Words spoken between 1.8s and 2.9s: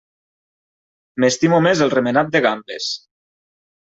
el remenat de gambes.